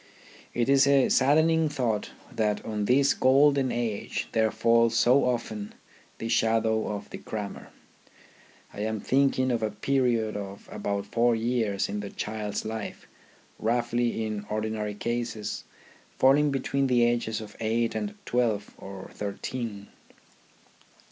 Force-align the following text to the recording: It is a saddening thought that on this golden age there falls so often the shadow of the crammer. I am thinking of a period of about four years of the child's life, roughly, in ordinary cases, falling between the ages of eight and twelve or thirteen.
It 0.55 0.67
is 0.67 0.87
a 0.87 1.09
saddening 1.09 1.69
thought 1.69 2.09
that 2.31 2.65
on 2.65 2.85
this 2.85 3.13
golden 3.13 3.71
age 3.71 4.27
there 4.31 4.49
falls 4.49 4.97
so 4.97 5.25
often 5.25 5.75
the 6.17 6.27
shadow 6.27 6.87
of 6.91 7.07
the 7.11 7.19
crammer. 7.19 7.67
I 8.73 8.79
am 8.79 8.99
thinking 8.99 9.51
of 9.51 9.61
a 9.61 9.69
period 9.69 10.35
of 10.35 10.67
about 10.71 11.05
four 11.05 11.35
years 11.35 11.87
of 11.87 12.01
the 12.01 12.09
child's 12.09 12.65
life, 12.65 13.05
roughly, 13.59 14.25
in 14.25 14.47
ordinary 14.49 14.95
cases, 14.95 15.65
falling 16.17 16.49
between 16.49 16.87
the 16.87 17.03
ages 17.03 17.39
of 17.39 17.55
eight 17.59 17.93
and 17.93 18.15
twelve 18.25 18.73
or 18.79 19.11
thirteen. 19.13 19.85